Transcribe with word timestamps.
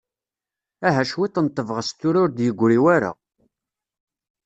Aha 0.87 1.03
cwiṭ 1.09 1.35
n 1.45 1.47
tebɣest 1.47 1.97
tura 1.99 2.19
ur 2.23 2.29
d-yegri 2.31 2.79
wara. 2.83 3.11